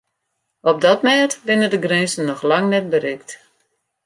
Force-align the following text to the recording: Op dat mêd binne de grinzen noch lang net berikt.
Op 0.69 0.77
dat 0.85 0.99
mêd 1.07 1.31
binne 1.47 1.67
de 1.73 1.79
grinzen 1.85 2.25
noch 2.27 2.41
lang 2.51 2.65
net 2.69 2.85
berikt. 2.93 3.29